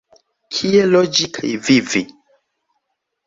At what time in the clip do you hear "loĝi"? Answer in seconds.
0.93-1.27